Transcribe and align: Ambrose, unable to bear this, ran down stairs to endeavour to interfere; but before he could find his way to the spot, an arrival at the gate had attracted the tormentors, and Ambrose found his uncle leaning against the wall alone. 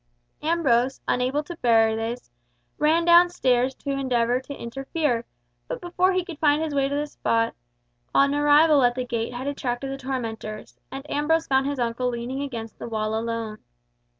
Ambrose, 0.41 0.99
unable 1.07 1.43
to 1.43 1.55
bear 1.57 1.95
this, 1.95 2.31
ran 2.79 3.05
down 3.05 3.29
stairs 3.29 3.75
to 3.75 3.91
endeavour 3.91 4.39
to 4.39 4.53
interfere; 4.59 5.25
but 5.67 5.79
before 5.79 6.11
he 6.11 6.25
could 6.25 6.39
find 6.39 6.63
his 6.63 6.73
way 6.73 6.89
to 6.89 6.95
the 6.95 7.05
spot, 7.05 7.53
an 8.15 8.33
arrival 8.33 8.81
at 8.81 8.95
the 8.95 9.05
gate 9.05 9.31
had 9.35 9.45
attracted 9.45 9.91
the 9.91 9.97
tormentors, 9.97 10.75
and 10.91 11.07
Ambrose 11.07 11.45
found 11.45 11.67
his 11.67 11.77
uncle 11.77 12.09
leaning 12.09 12.41
against 12.41 12.79
the 12.79 12.87
wall 12.89 13.13
alone. 13.13 13.59